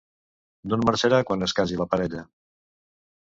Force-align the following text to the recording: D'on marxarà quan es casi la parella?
D'on 0.71 0.85
marxarà 0.89 1.19
quan 1.31 1.49
es 1.49 1.53
casi 1.59 1.79
la 1.83 1.87
parella? 1.93 2.25